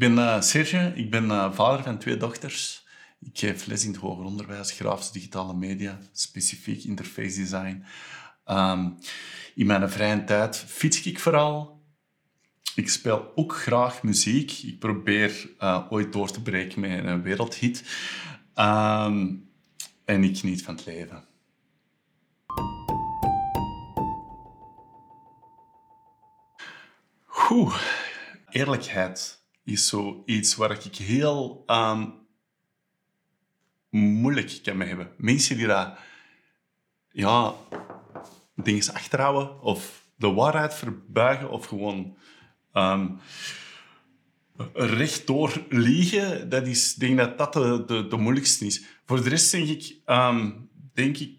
[0.00, 2.86] ben uh, Serge, ik ben uh, vader van twee dochters.
[3.20, 7.84] Ik geef les in het hoger onderwijs, grafische digitale media, specifiek interface design.
[8.46, 8.98] Um,
[9.54, 11.82] in mijn vrije tijd fiets ik vooral.
[12.74, 14.50] Ik speel ook graag muziek.
[14.62, 17.84] Ik probeer uh, ooit door te breken met een wereldhit.
[18.54, 19.50] Um,
[20.04, 21.24] en ik geniet van het leven.
[27.50, 27.80] Oeh,
[28.50, 29.39] eerlijkheid
[29.70, 32.12] is zoiets waar ik heel um,
[33.90, 35.10] moeilijk kan mee hebben.
[35.16, 35.98] Mensen die dat,
[37.10, 37.54] ja,
[38.54, 42.16] dingen achterhouden of de waarheid verbuigen of gewoon
[42.74, 43.18] um,
[44.72, 48.84] rechtdoor liegen, dat is, denk dat dat de, de, moeilijkste is.
[49.04, 51.38] Voor de rest denk ik, um, denk ik,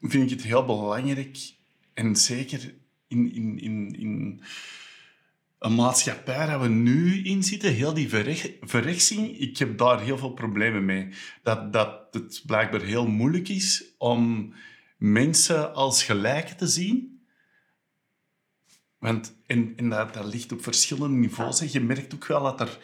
[0.00, 1.54] vind ik het heel belangrijk
[1.94, 2.74] en zeker
[3.08, 4.42] in, in, in, in
[5.66, 8.08] een maatschappij waar we nu in zitten, heel die
[8.60, 11.08] verrechtsing, ik heb daar heel veel problemen mee.
[11.42, 14.52] Dat, dat het blijkbaar heel moeilijk is om
[14.96, 17.20] mensen als gelijken te zien.
[18.98, 21.72] Want, en, en dat, dat ligt op verschillende niveaus.
[21.72, 22.78] Je merkt ook wel dat er...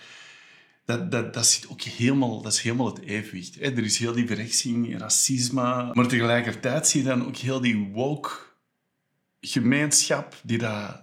[0.85, 3.61] Dat, dat, dat, zit ook helemaal, dat is helemaal het evenwicht.
[3.61, 5.91] Er is heel die verrechtsing, racisme.
[5.93, 8.31] Maar tegelijkertijd zie je dan ook heel die woke
[9.41, 11.01] gemeenschap die daar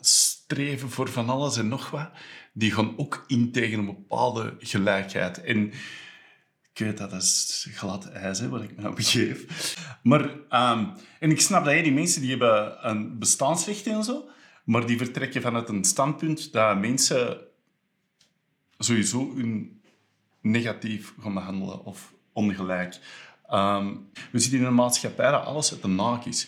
[0.50, 2.09] streven voor van alles en nog wat,
[2.53, 5.44] die gaan ook in tegen een bepaalde gelijkheid.
[5.44, 5.66] En
[6.73, 9.75] ik weet dat dat is glad ijs, hè, wat ik nou begeef.
[10.03, 14.30] Maar, um, en ik snap dat je die mensen die hebben een bestaansrecht en zo,
[14.64, 17.38] maar die vertrekken vanuit een standpunt dat mensen
[18.78, 19.81] sowieso hun
[20.41, 23.00] negatief gaan behandelen of ongelijk.
[23.52, 26.47] Um, we zitten in een maatschappij dat alles uit de naak is.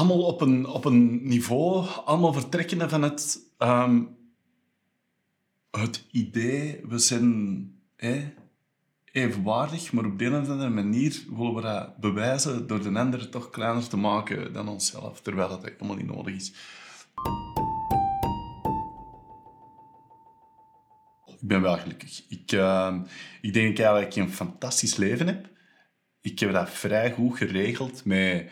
[0.00, 4.16] Allemaal op een, op een niveau, allemaal vertrekkende van het, um,
[5.70, 7.74] het idee, we zijn
[9.12, 13.50] evenwaardig, maar op de een andere manier willen we dat bewijzen door de ander toch
[13.50, 16.52] kleiner te maken dan onszelf, terwijl dat helemaal niet nodig is.
[21.26, 22.24] Ik ben wel gelukkig.
[22.28, 22.96] Ik, uh,
[23.40, 25.48] ik denk eigenlijk dat ik een fantastisch leven heb.
[26.20, 28.50] Ik heb dat vrij goed geregeld met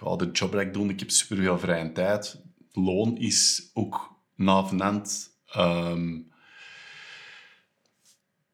[0.00, 2.42] ja, de job dat ik doe, ik heb superveel vrije tijd.
[2.72, 5.30] Loon is ook navenant.
[5.56, 6.32] Um,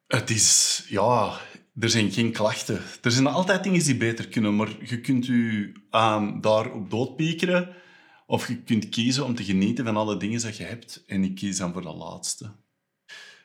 [0.06, 1.38] het is, ja,
[1.78, 2.82] er zijn geen klachten.
[3.02, 7.74] Er zijn altijd dingen die beter kunnen, maar je kunt je um, daar op doodpiekeren.
[8.26, 11.04] Of je kunt kiezen om te genieten van alle dingen die je hebt.
[11.06, 12.52] En ik kies dan voor de laatste.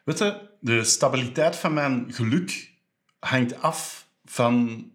[0.03, 2.73] Weet je, de stabiliteit van mijn geluk
[3.19, 4.85] hangt af van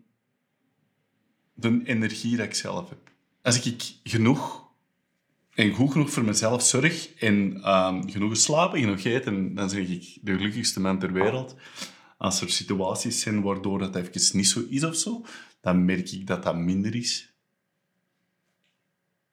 [1.57, 3.11] de energie dat ik zelf heb.
[3.43, 4.65] Als ik genoeg
[5.55, 10.19] en goed genoeg voor mezelf zorg en um, genoeg geslapen, genoeg eten, dan zeg ik
[10.23, 11.57] de gelukkigste man ter wereld.
[12.19, 15.25] Als er situaties zijn waardoor dat even niet zo is of zo,
[15.61, 17.35] dan merk ik dat dat minder is.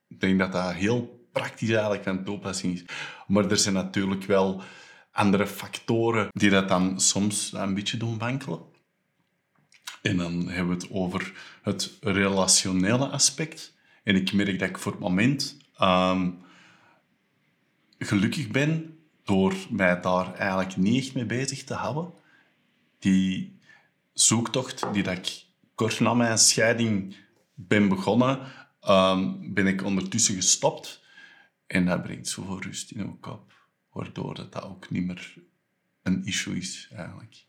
[0.08, 2.84] Ik denk dat dat heel praktisch eigenlijk van toepassing is.
[3.28, 4.62] Maar er zijn natuurlijk wel
[5.12, 8.60] andere factoren die dat dan soms een beetje doen wankelen.
[10.04, 13.74] En dan hebben we het over het relationele aspect.
[14.04, 16.32] En ik merk dat ik voor het moment ehm,
[17.98, 22.14] gelukkig ben door mij daar eigenlijk niet echt mee bezig te houden.
[23.00, 23.60] Die
[24.14, 27.16] zoektocht die dat ik kort na mijn scheiding
[27.54, 28.40] ben begonnen,
[28.88, 31.04] um, ben ik ondertussen gestopt.
[31.68, 33.54] En dat brengt zoveel rust in mijn kop,
[33.92, 35.34] waardoor dat, dat ook niet meer
[36.02, 37.46] een issue is eigenlijk.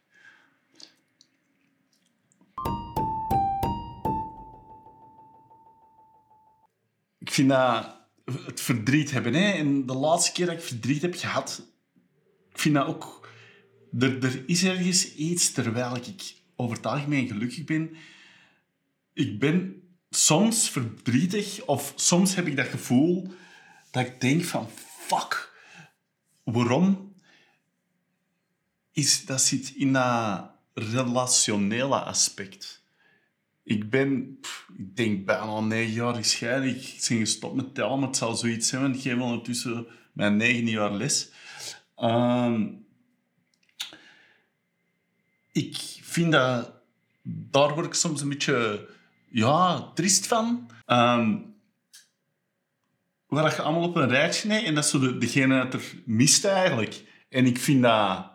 [7.35, 7.97] Vind dat
[8.45, 9.35] het verdriet hebben.
[9.35, 9.51] Hè?
[9.51, 11.67] En de laatste keer dat ik verdriet heb gehad,
[12.51, 13.29] ik vind dat ook...
[13.99, 17.97] Er, er is ergens iets, terwijl ik over het algemeen gelukkig ben.
[19.13, 23.33] Ik ben soms verdrietig, of soms heb ik dat gevoel
[23.91, 24.69] dat ik denk van...
[25.07, 25.53] Fuck,
[26.45, 27.15] waarom?
[28.93, 32.84] Is, dat zit in dat relationele aspect.
[33.65, 34.39] Ik ben,
[34.77, 36.69] ik denk bijna negen jaar gescheiden.
[36.69, 40.37] Ik ben gestopt met tellen, maar het zal zoiets zijn, want ik geef ondertussen mijn
[40.37, 41.31] negen jaar les.
[41.97, 42.69] Ehm,
[45.53, 46.73] ik vind dat,
[47.23, 48.89] daar word ik soms een beetje,
[49.29, 50.71] ja, triest van.
[50.87, 51.55] Um,
[53.27, 55.93] waar je allemaal op een rijtje neemt en dat is zo de, degene dat er
[56.05, 57.03] mist eigenlijk.
[57.29, 58.34] En ik vind dat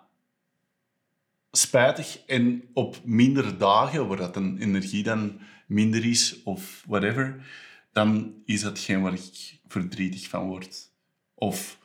[1.52, 2.20] spijtig.
[2.26, 7.46] En op mindere dagen, waar dat een energie dan minder is of whatever,
[7.92, 10.92] dan is dat geen waar ik verdrietig van word.
[11.36, 11.80] Of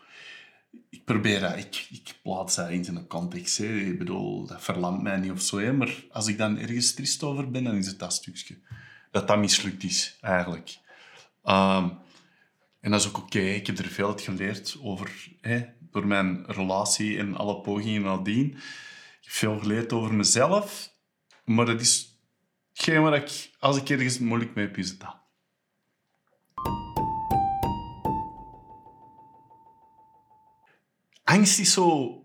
[0.90, 3.58] ik probeer dat, ik, ik plaats dat in een context.
[3.58, 3.78] Hè.
[3.78, 5.72] Ik bedoel, dat verlamt mij niet of zo.
[5.72, 8.58] Maar als ik dan ergens trist over ben, dan is het dat stukje.
[9.10, 10.78] Dat dat mislukt is, eigenlijk.
[11.44, 11.88] Ehm,
[12.80, 13.40] en dat is ook oké.
[13.40, 18.56] Ik heb er veel geleerd over, hè, door mijn relatie en alle pogingen nadien.
[19.24, 20.92] Ik heb veel geleerd over mezelf.
[21.44, 22.18] Maar dat is
[22.72, 25.16] hetgeen waar ik, als ik ergens moeilijk mee heb, dat.
[31.24, 32.18] Angst is zo...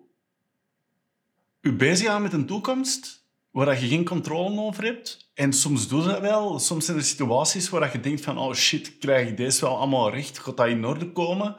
[1.61, 5.31] Je bezig met een toekomst waar je geen controle over hebt.
[5.33, 6.59] En soms doe je dat wel.
[6.59, 8.37] Soms zijn er situaties waar je denkt van...
[8.37, 10.39] Oh shit, krijg ik deze wel allemaal recht?
[10.39, 11.55] Gaat dat in orde komen?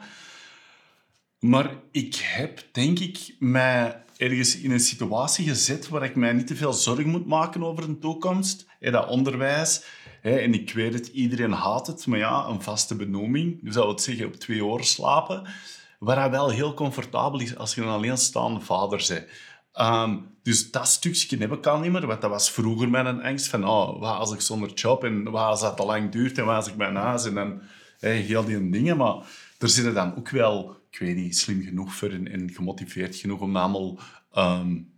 [1.41, 6.47] Maar ik heb, denk ik, mij ergens in een situatie gezet waar ik mij niet
[6.47, 8.65] te veel zorgen moet maken over een toekomst.
[8.79, 9.83] Hey, dat onderwijs.
[10.21, 12.05] en ik weet het, iedereen haat het.
[12.05, 13.63] Maar ja, een vaste benoeming.
[13.63, 15.47] Dus dat wil zeggen op twee oren slapen.
[15.99, 19.27] Waar dat wel heel comfortabel is als je een alleenstaande vader bent.
[19.73, 23.47] Ehm, dus dat stukje heb ik al niet meer, want dat was vroeger mijn angst
[23.47, 26.45] van oh, wat als ik zonder job en wat als dat te lang duurt en
[26.45, 27.61] wat als ik mijn huis en
[27.99, 28.97] heel die dingen.
[28.97, 29.15] Maar
[29.59, 33.55] er zitten dan ook wel, ik weet niet, slim genoeg voor en, gemotiveerd genoeg om
[33.55, 33.99] allemaal
[34.35, 34.93] um,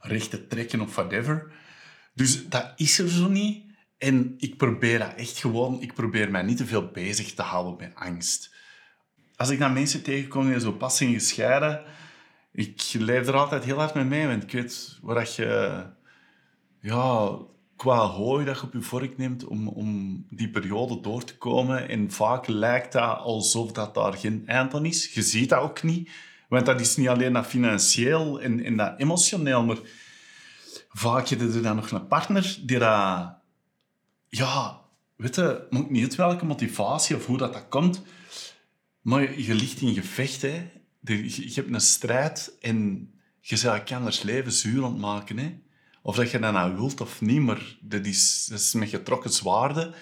[0.00, 1.52] recht te trekken of whatever.
[2.14, 3.64] Dus dat is er zo niet.
[3.98, 7.76] En ik probeer dat echt gewoon, ik probeer mij niet te veel bezig te houden
[7.76, 8.54] met angst.
[9.36, 11.84] Als ik dan mensen tegenkom die zo pas gescheiden,
[12.52, 15.82] ik leef er altijd heel hard mee mee, want ik weet waar je
[16.80, 17.38] ja,
[17.84, 21.88] qua hooi dat je op je vork neemt om, om die periode door te komen.
[21.88, 25.14] En vaak lijkt dat alsof dat daar geen eind aan is.
[25.14, 26.10] Je ziet dat ook niet,
[26.48, 29.78] want dat is niet alleen dat financieel en, en dat emotioneel, maar
[30.88, 33.34] vaak heb je dan nog een partner die dat...
[34.28, 34.80] Ja,
[35.16, 38.02] weet je, moet niet welke motivatie of hoe dat, dat komt,
[39.00, 40.70] maar je ligt in gevecht, hè
[41.04, 43.08] je hebt een strijd en
[43.40, 45.38] je zou anders leven zuur maken.
[45.38, 45.62] Hè?
[46.06, 49.94] Of dat je dat nou wilt of niet, maar dat is, is met getrokken zwaarden.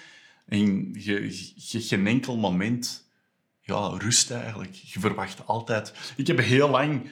[0.47, 3.09] En je, je, geen enkel moment
[3.61, 4.75] ja, rust eigenlijk.
[4.75, 5.93] Je verwacht altijd...
[6.17, 7.11] Ik heb heel lang...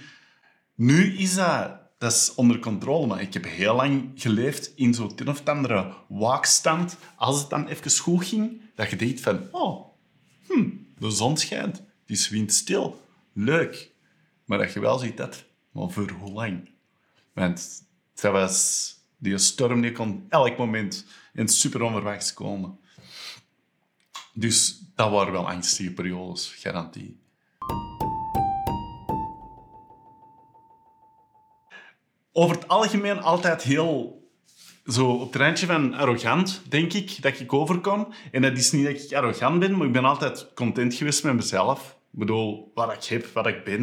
[0.75, 5.15] Nu is dat, dat is onder controle, maar ik heb heel lang geleefd in zo'n
[5.15, 6.97] ten of andere waakstand.
[7.17, 9.49] Als het dan even goed ging, dat je denkt van...
[9.51, 9.89] Oh,
[10.47, 11.77] hm, de zon schijnt.
[11.77, 13.01] Het is windstil
[13.33, 13.91] leuk.
[14.45, 16.71] Maar dat je wel ziet dat, maar voor hoe lang?
[17.33, 17.89] Want
[18.21, 22.79] dat was, die storm die kon elk moment in super onverwachts komen.
[24.33, 27.19] Dus dat waren wel angstige periodes, garantie.
[32.33, 34.21] Over het algemeen altijd heel
[34.87, 38.13] zo op het randje van arrogant, denk ik, dat ik overkom.
[38.33, 41.35] En dat is niet dat ik arrogant ben, maar ik ben altijd content geweest met
[41.35, 41.99] mezelf.
[42.13, 43.81] Ik bedoel, wat ik heb, wat ik ben,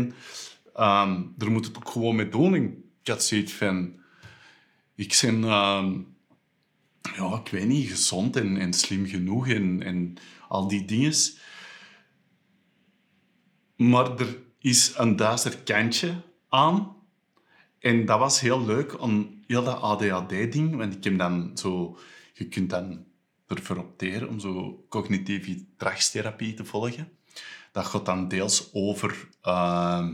[0.76, 2.56] um, daar moet het ook gewoon mee doen.
[3.02, 3.97] Ik had zoiets van...
[4.98, 5.92] Ik ben, uh,
[7.16, 10.16] ja, ik weet niet, gezond en, en slim genoeg en, en
[10.48, 11.14] al die dingen.
[13.76, 16.96] Maar er is een duister kantje aan.
[17.80, 20.76] En dat was heel leuk, om heel dat ADHD-ding.
[20.76, 21.98] Want ik heb dan zo...
[22.34, 23.06] Je kunt dan
[23.48, 27.10] ervoor opteren om zo cognitieve gedragstherapie te volgen.
[27.72, 30.08] Dat gaat dan deels over uh,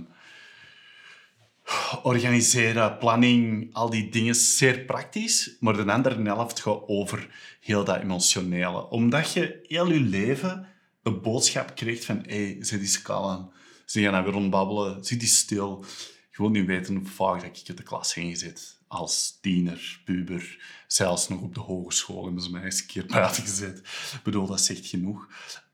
[2.03, 5.55] organiseren, planning, al die dingen, zeer praktisch.
[5.59, 7.29] Maar de andere helft gaat over
[7.59, 8.89] heel dat emotionele.
[8.89, 10.67] Omdat je heel je leven
[11.03, 13.51] de boodschap krijgt van hé, hey, zit eens kalm.
[13.85, 15.85] Gaan nou weer rondbabbelen, zit eens stil.
[16.31, 18.81] Gewoon niet weten hoe vaak dat ik in de klas heen zit.
[18.87, 23.77] Als tiener, puber, zelfs nog op de hogeschool hebben mij eens een keer buiten gezet.
[24.13, 25.27] Ik bedoel, dat zegt genoeg.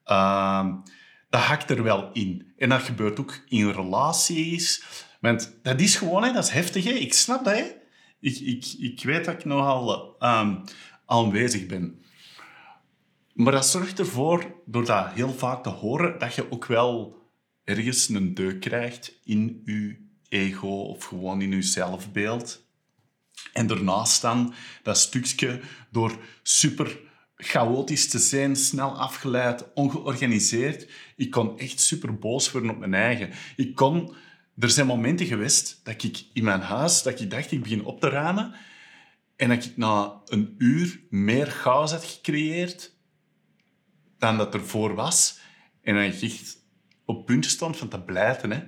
[0.06, 0.74] Uh,
[1.30, 2.54] dat hakt er wel in.
[2.58, 4.84] En dat gebeurt ook in relaties.
[5.20, 6.84] Want dat is gewoon, hè, dat is heftig.
[6.84, 6.92] Hè.
[6.92, 7.54] Ik snap dat.
[7.54, 7.66] Hè.
[8.20, 10.64] Ik, ik, ik weet dat ik nogal um,
[11.06, 12.02] aanwezig ben.
[13.34, 17.18] Maar dat zorgt ervoor, door dat heel vaak te horen, dat je ook wel
[17.64, 22.68] ergens een deuk krijgt in je ego of gewoon in je zelfbeeld.
[23.54, 27.00] En daarnaast dan dat stukje door super
[27.42, 30.88] chaotisch te zijn, snel afgeleid, ongeorganiseerd.
[31.16, 33.30] Ik kon echt super boos worden op mijn eigen.
[33.56, 34.16] Ik kon...
[34.58, 38.00] Er zijn momenten geweest dat ik in mijn huis, dat ik dacht, ik begin op
[38.00, 38.54] te ruimen,
[39.36, 42.96] en dat ik na een uur meer chaos had gecreëerd
[44.18, 45.40] dan dat ervoor was.
[45.82, 46.58] En dat ik echt
[47.06, 48.52] op puntje stond van te blijten.
[48.52, 48.60] Hè.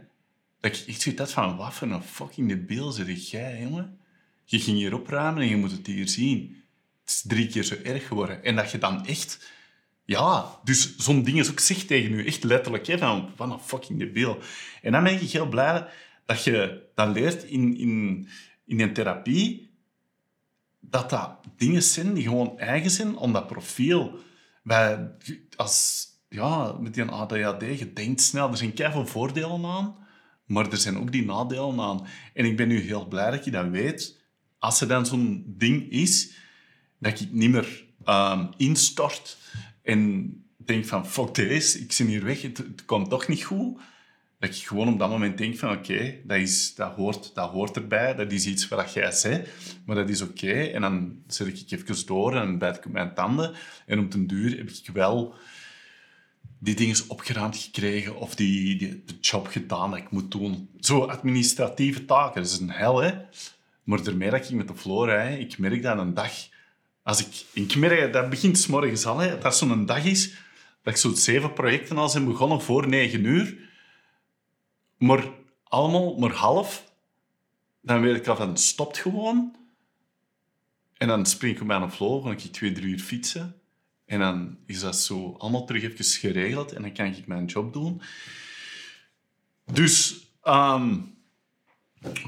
[0.59, 3.99] Dat ik echt zoiets van, wat voor een fucking debiel zit jij, jongen?
[4.45, 6.60] Je ging hier opruimen en je moet het hier zien
[7.19, 8.43] drie keer zo erg geworden.
[8.43, 9.49] En dat je dan echt
[10.05, 13.59] Ja, dus zo'n ding is ook zeg tegen u, echt letterlijk, hè, van wat een
[13.59, 14.37] fucking debiel.
[14.81, 15.87] En dan ben ik heel blij
[16.25, 18.27] dat je dat leert in, in,
[18.65, 19.71] in een therapie,
[20.79, 24.19] dat dat dingen zijn die gewoon eigen zijn om dat profiel.
[24.63, 25.11] Wij,
[25.55, 29.95] als, ja, met die ADHD, je denkt snel, er zijn keihard voordelen aan,
[30.45, 32.07] maar er zijn ook die nadelen aan.
[32.33, 34.19] En ik ben nu heel blij dat je dat weet.
[34.59, 36.35] Als er dan zo'n ding is,
[37.01, 39.37] dat ik niet meer um, instort
[39.83, 43.79] en denk van, fuck deze, ik zit hier weg, het, komt toch niet goed
[44.39, 47.75] dat ik gewoon op dat moment denk van oké, dat dat, dat, hoort, dat hoort
[47.75, 49.49] erbij, dat is iets wat jij zegt,
[49.85, 50.51] maar dat is oké.
[50.51, 53.53] En dan zet ik even door en bijt ik op mijn tanden.
[53.85, 55.33] En op den duur heb ik wel
[56.59, 60.69] die dingen opgeruimd gekregen of die, die, de job gedaan dat ik moet doen.
[60.79, 63.13] Zo administratieve taken, dat is een hel, hè.
[63.83, 66.49] Maar daarmee dat ik met de floor rijd, ik merk dat een dag...
[67.03, 70.33] Als ik, ik merk, dat begint s morgens al, hè, dat zo'n dag is,
[70.83, 73.69] dat ik zo zeven projecten al zijn begonnen voor negen uur
[75.01, 75.29] maar
[75.63, 76.91] allemaal maar half.
[77.81, 79.55] Dan weet ik al van, stopt gewoon.
[80.97, 83.61] En dan spring ik op mijn flow, kan ik twee, drie uur fietsen.
[84.05, 87.73] En dan is dat zo allemaal terug even geregeld en dan kan ik mijn job
[87.73, 88.01] doen.
[89.71, 91.15] Dus, um,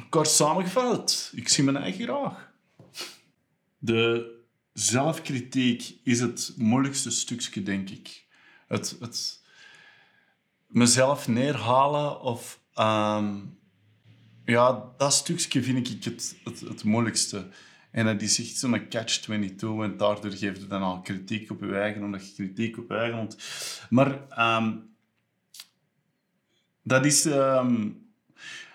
[0.09, 2.51] kort samengevat, ik zie mijn eigen graag.
[3.77, 4.31] De
[4.73, 8.25] zelfkritiek is het moeilijkste stukje, denk ik.
[8.67, 9.41] Het, het
[10.67, 13.35] mezelf neerhalen of Ehm,
[14.45, 17.47] ja, dat stukje vind ik het, het, moeilijkste.
[17.91, 19.59] En dat is echt zo'n catch-22.
[19.59, 22.95] En daardoor geef je dan al kritiek op je eigen, omdat je kritiek op je
[22.95, 23.29] eigen.
[23.89, 24.19] Maar
[24.57, 24.95] um,
[26.83, 27.25] dat is...
[27.25, 28.01] Um,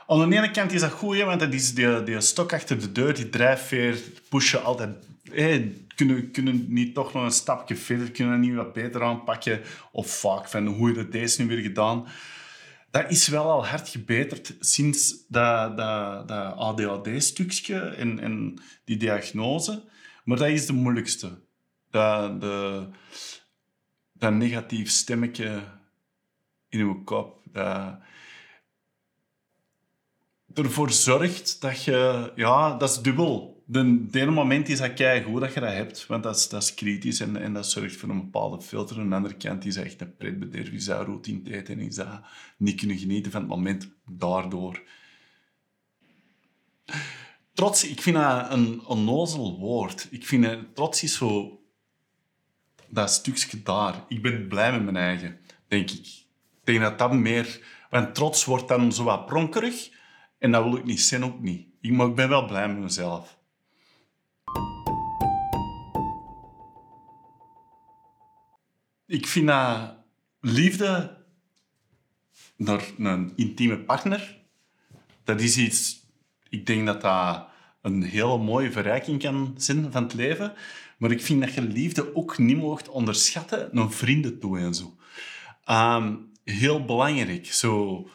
[0.08, 3.14] aan de ene kant is dat goed, want dat is die, stok achter de deur,
[3.14, 3.98] die drijfveer,
[4.28, 4.90] pushen altijd...
[5.30, 9.60] Hey, kunnen, kunnen niet toch nog een stapje verder, kunnen niet wat beter aanpakken?
[9.92, 12.06] Of vaak van, hoe je dat deze nu weer gedaan?
[12.90, 19.84] dat is wel al hard gebeterd sinds dat, dat, dat ADHD-stukje en, en die diagnose.
[20.24, 21.38] Maar dat is de moeilijkste.
[21.90, 22.86] Dat, de,
[24.12, 25.62] dat negatief stemmetje
[26.68, 27.40] in uw kop.
[30.54, 32.32] Ervoor zorgt dat je...
[32.34, 36.22] Ja, dat is dubbel de ene moment is dat goed dat je dat hebt, want
[36.22, 38.98] dat is, dat is kritisch en, en dat zorgt voor een bepaalde filter.
[38.98, 42.20] Aan de andere kant is dat echt een pretbederf, is dat routine en is dat
[42.56, 44.82] niet kunnen genieten van het moment daardoor.
[47.52, 50.08] Trots, ik vind dat een onnozel woord.
[50.10, 51.60] Ik vind het, trots is zo
[52.86, 54.04] dat stukje daar.
[54.08, 56.24] Ik ben blij met mijn eigen, denk ik.
[56.64, 57.76] Denk dat dat meer...
[57.90, 59.90] Want trots wordt dan zo wat pronkerig
[60.38, 61.66] en dat wil ik niet zijn, ook niet.
[61.80, 63.38] Ik, maar ik ben wel blij met mezelf.
[69.06, 69.94] Ik vind dat
[70.40, 71.16] liefde
[72.56, 74.38] naar een intieme partner,
[75.24, 76.06] dat is iets...
[76.48, 77.48] Ik denk dat dat
[77.82, 80.52] een hele mooie verrijking kan zijn van het leven.
[80.98, 84.96] Maar ik vind dat je liefde ook niet mocht onderschatten naar vrienden toe en zo.
[85.64, 86.14] Ehm,
[86.44, 87.52] heel belangrijk.
[87.52, 88.08] Zo...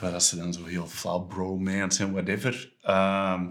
[0.00, 2.72] Wat ze dan zo heel flauw bromance en whatever.
[2.82, 3.46] Ehm,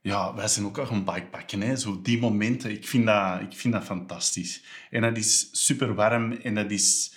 [0.00, 1.60] ja, wij zijn ook gaan bikepacken.
[1.60, 1.76] Hè.
[1.76, 4.64] Zo die momenten, ik vind, dat, ik vind dat fantastisch.
[4.90, 7.14] En dat is super warm en dat is...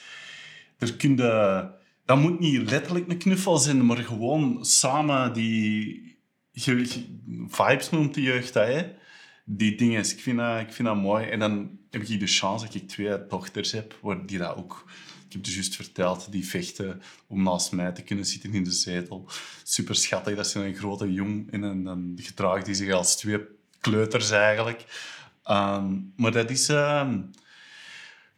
[0.78, 1.70] Er kun je,
[2.06, 6.10] dat moet niet letterlijk een knuffel zijn, maar gewoon samen die...
[7.48, 8.92] Vibes noemt de jeugd hè.
[9.46, 11.26] Die dingen, ik vind, dat, ik vind dat mooi.
[11.30, 14.86] En dan heb ik de chance dat ik twee dochters heb, die dat ook
[15.32, 18.72] ik heb het juist verteld, die vechten om naast mij te kunnen zitten in de
[18.72, 19.26] zetel.
[19.64, 23.40] Super schattig, dat ze een grote jong en dan gedraagt die zich als twee
[23.80, 24.86] kleuters eigenlijk.
[25.44, 27.10] Ehm, maar dat is uh,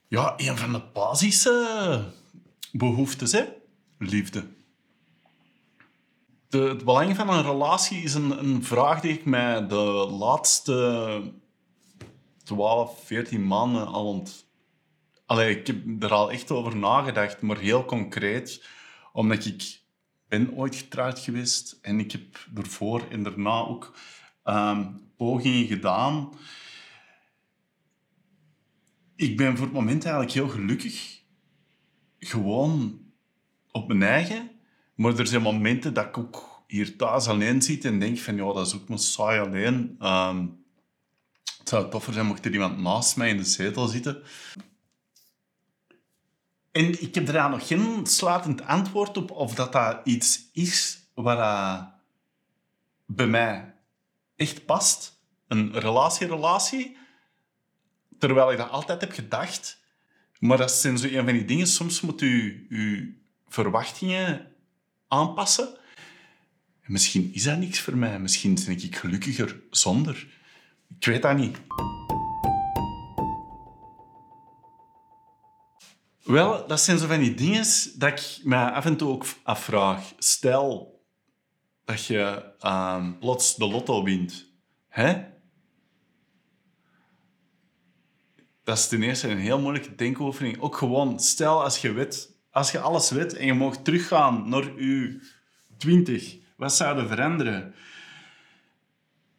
[0.08, 2.04] ja, een van de basische
[2.72, 3.44] behoeftes, hè?
[3.98, 4.46] liefde.
[6.50, 11.22] De, het belang van een relatie is een, een vraag die ik mij de laatste
[12.44, 14.43] 12, 14 maanden al ont,
[15.26, 18.68] Allee, ik heb er al echt over nagedacht, maar heel concreet.
[19.12, 19.82] Omdat ik
[20.28, 23.96] ben ooit getrouwd geweest en ik heb ervoor en daarna ook
[24.44, 26.34] um, pogingen gedaan.
[29.16, 31.22] Ik ben voor het moment eigenlijk heel gelukkig.
[32.20, 33.02] Gewoon
[33.72, 34.52] op mijn eigen.
[34.96, 38.54] Maar er zijn momenten dat ik ook hier thuis alleen zit en denk van, ja,
[38.54, 39.96] dat is ook maar saai alleen.
[40.00, 40.66] Um,
[41.58, 44.24] het zou toffer zijn mocht er iemand naast mij in de zetel zitten.
[46.74, 51.38] En ik heb daar nog geen sluitend antwoord op of dat, dat iets is wat
[53.06, 53.74] bij mij
[54.36, 55.22] echt past.
[55.48, 56.98] Een relatie-relatie.
[58.20, 59.82] terwijl ik dat altijd heb gedacht.
[60.40, 61.68] Maar dat zijn zo een van die dingen.
[61.68, 63.14] Soms moet u uw
[63.48, 64.52] verwachtingen
[65.08, 65.78] aanpassen.
[66.82, 68.20] En misschien is dat niks voor mij.
[68.20, 70.28] Misschien ben ik gelukkiger zonder.
[71.00, 71.58] Ik weet dat niet.
[76.24, 77.66] Wel, dat zijn zo van die dingen
[77.96, 80.14] dat ik mij af en toe ook afvraag.
[80.18, 81.02] Stel
[81.86, 84.52] dat je uh, plots de lotto wint.
[84.88, 85.24] Hè?
[88.64, 90.60] Dat is ten eerste een heel moeilijke denkoefening.
[90.60, 94.82] Ook gewoon, stel als je weet, als je alles weet en je mag teruggaan naar
[94.82, 95.28] je
[95.78, 97.76] 20, wat zou er veranderen?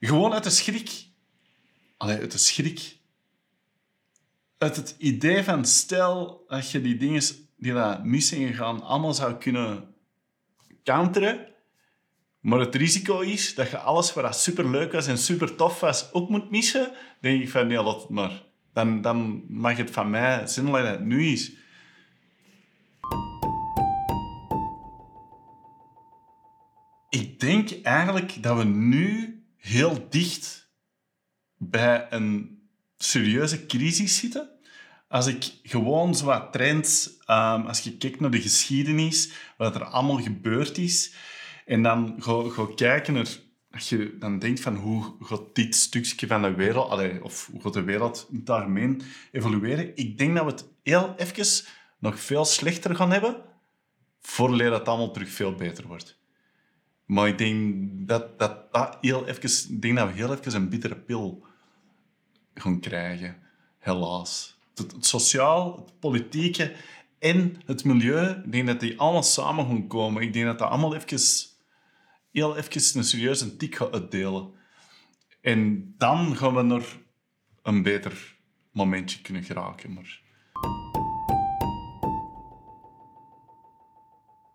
[0.00, 1.06] Gewoon uit de schrik.
[1.96, 2.98] Allee, uit de schrik
[4.64, 7.22] uit het idee van stel dat je die dingen
[7.56, 9.94] die daar mis gegaan allemaal zou kunnen
[10.84, 11.48] counteren,
[12.40, 16.12] maar het risico is dat je alles wat super leuk was en super tof was
[16.12, 18.42] ook moet missen, denk ik van nee, laat maar.
[18.72, 21.52] Dan, dan mag het van mij zijn dat het nu is.
[27.10, 30.70] Ik denk eigenlijk dat we nu heel dicht
[31.56, 32.62] bij een
[32.96, 34.53] serieuze crisis zitten.
[35.14, 39.84] Als ik gewoon zo wat trends, um, als je kijkt naar de geschiedenis, wat er
[39.84, 41.14] allemaal gebeurd is,
[41.66, 43.38] en dan ga, kijken naar,
[43.70, 47.72] als je dan denkt van hoe gaat dit stukje van de wereld, of hoe gaat
[47.72, 49.02] de wereld in het algemeen
[49.32, 51.64] evolueren, ik denk dat we het heel even
[51.98, 53.42] nog veel slechter gaan hebben,
[54.20, 56.18] voordat het allemaal terug veel beter wordt.
[57.04, 57.74] Maar ik denk
[58.08, 61.46] dat, dat, dat heel even, denk dat we heel even een bittere pil
[62.54, 63.36] gaan krijgen.
[63.78, 64.54] Helaas.
[64.74, 66.74] Het, sociaal, het politieke
[67.18, 70.22] en het milieu, ik denk dat die allemaal samen gaan komen.
[70.22, 71.18] Ik denk dat dat allemaal even,
[72.30, 74.52] heel even een serieuze tik gaat uitdelen.
[75.40, 76.98] En dan gaan we naar
[77.62, 78.36] een beter
[78.72, 79.92] momentje kunnen geraken.
[79.92, 80.22] Maar...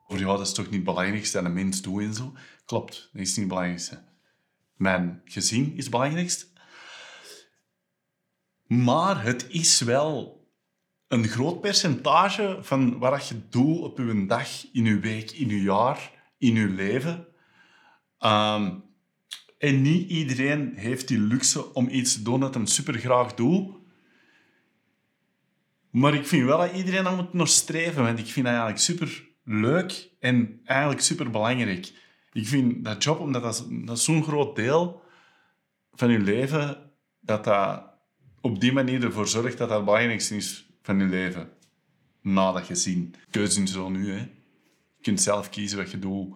[0.08, 2.34] Ja, dat is toch niet het belangrijkste dat een mens doet en zo.
[2.66, 4.04] Klopt, dat is niet het belangrijkste.
[4.76, 6.46] Mijn gezin is het belangrijkste.
[8.70, 10.48] Maar het is wel
[11.08, 15.62] een groot percentage van wat je doet op je dag, in je week, in je
[15.62, 17.28] jaar, in je leven.
[18.20, 18.72] Ehm,
[19.58, 23.76] en niet iedereen heeft die luxe om iets te doen dat hem super graag doet.
[25.90, 28.84] Maar ik vind wel dat iedereen dat moet nog streven, want ik vind dat eigenlijk
[28.84, 31.94] super leuk en eigenlijk super belangrijk.
[32.32, 35.02] Ik vind dat job, omdat dat, dat zo'n groot deel
[35.94, 37.89] van je leven, dat dat
[38.42, 41.50] op die manier ervoor zorgt dat dat belangrijkste is van je leven.
[42.22, 43.16] Na dat gezien.
[43.30, 44.12] Keuze is zo nu.
[44.12, 44.18] Hè.
[44.18, 46.36] Je kunt zelf kiezen wat je doet.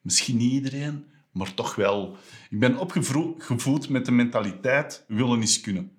[0.00, 2.16] Misschien niet iedereen, maar toch wel.
[2.50, 5.92] Ik ben opgevoed met de mentaliteit willen is kunnen.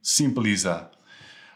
[0.00, 0.96] Simpel is dat.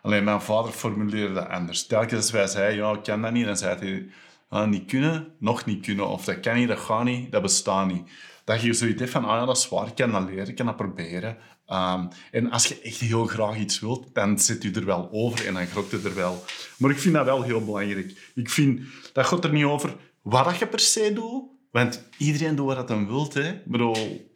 [0.02, 1.86] Alleen mijn vader formuleerde dat anders.
[1.86, 4.08] Telkens als wij zeiden, ja, ik kan dat niet, dan zei hij,
[4.48, 6.08] ah, niet kunnen, nog niet kunnen.
[6.08, 8.10] Of dat kan niet, dat gaat niet, dat bestaat niet.
[8.50, 10.54] Dat je zoiets hebt van, ah ja, dat is waar, ik kan dat leren, ik
[10.54, 11.36] kan dat proberen.
[11.66, 15.46] Um, en als je echt heel graag iets wilt, dan zit je er wel over
[15.46, 16.44] en dan grokt je er wel.
[16.78, 18.30] Maar ik vind dat wel heel belangrijk.
[18.34, 18.80] Ik vind,
[19.12, 23.06] dat gaat er niet over wat je per se doet, want iedereen doet wat hij
[23.06, 23.30] wil.
[23.32, 23.48] Hè.
[23.48, 24.30] Ik bedoel,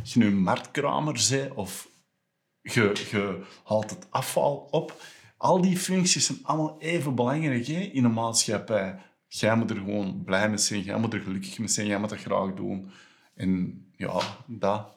[0.00, 1.88] als je nu een marktkramer bent of
[2.60, 5.02] je, je haalt het afval op,
[5.36, 8.98] al die functies zijn allemaal even belangrijk hè, in een maatschappij.
[9.28, 12.08] Jij moet er gewoon blij mee zijn, jij moet er gelukkig mee zijn, jij moet
[12.08, 12.90] dat graag doen.
[13.34, 14.92] En ja, dat.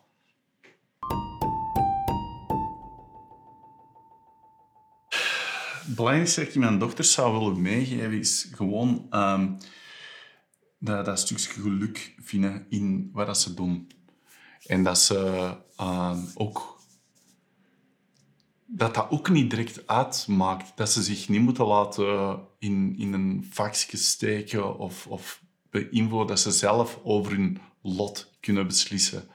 [5.87, 9.57] het belangrijkste dat ik mijn dochters zou willen meegeven is gewoon um,
[10.79, 13.91] dat, dat stukje geluk vinden in wat dat ze doen.
[14.65, 16.77] En dat ze um, ook
[18.65, 20.77] dat dat ook niet direct uitmaakt.
[20.77, 26.27] Dat ze zich niet moeten laten in, in een vakje steken of, of beïnvloeden.
[26.27, 29.29] Dat ze zelf over hun lot kunnen beslissen.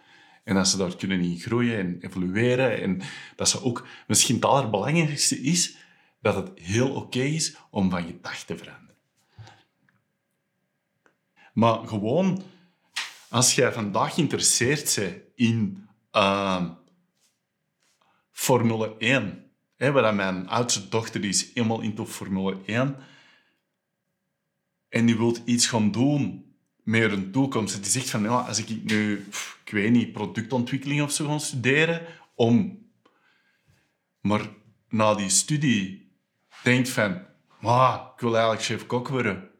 [0.44, 2.82] En dat ze daar kunnen in groeien en evolueren.
[2.82, 3.00] En
[3.36, 5.76] dat ze ook, misschien het allerbelangrijkste is,
[6.20, 8.96] dat het heel oké is om van dag te veranderen.
[11.52, 12.42] Maar gewoon,
[13.28, 16.70] als jij vandaag geïnteresseerd bent in uh,
[18.30, 22.96] Formule 1, hè, waar mijn oudste dochter is helemaal into Formule 1,
[24.92, 26.44] en die wilt iets gaan doen
[26.82, 27.82] met een toekomst.
[27.82, 29.26] Die zegt van, ja, als ik nu,
[29.64, 32.80] ik weet niet, productontwikkeling of zo ga studeren, om...
[34.20, 34.48] Maar
[34.88, 36.12] na die studie
[36.62, 37.22] denkt van,
[37.60, 39.50] ah, ik wil eigenlijk chef-kok worden.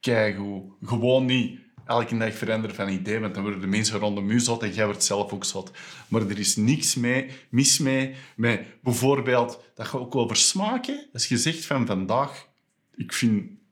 [0.00, 4.30] Kijk hoe, gewoon niet elke dag veranderen van idee, want dan worden de mensen rondom
[4.30, 5.70] u zot en jij wordt zelf ook zot.
[6.08, 11.28] Maar er is niks mee, mis mee met bijvoorbeeld dat je ook over smaken, als
[11.28, 12.48] je zegt van vandaag,
[12.94, 13.62] ik vind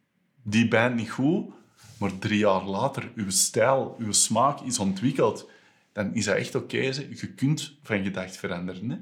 [0.43, 1.53] die band niet goed,
[1.99, 5.51] maar drie jaar later uw stijl, uw smaak is ontwikkeld,
[5.93, 6.77] dan is dat echt oké.
[6.77, 8.91] je kunt van gedacht veranderen.
[8.91, 8.97] Hè?